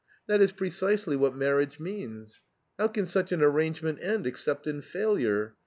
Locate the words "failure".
4.81-5.53